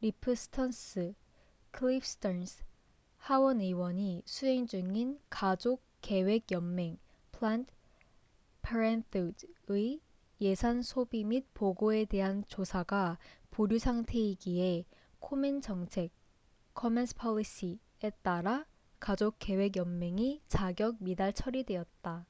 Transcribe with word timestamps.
리프 0.00 0.34
스턴스cliff 0.34 2.02
stearns 2.06 2.64
하원 3.18 3.60
의원이 3.60 4.22
수행 4.24 4.66
중인 4.66 5.20
가족계획 5.28 6.50
연맹planned 6.50 7.70
parenthood의 8.62 10.00
예산 10.40 10.80
소비 10.80 11.22
및 11.22 11.44
보고에 11.52 12.06
대한 12.06 12.46
조사가 12.48 13.18
보류 13.50 13.78
상태이기에 13.78 14.86
코멘 15.20 15.60
정책komen's 15.60 17.14
policy에 17.20 18.08
따라 18.22 18.64
가족계획 19.00 19.76
연맹이 19.76 20.40
자격 20.48 20.96
미달 21.00 21.34
처리되었다 21.34 22.24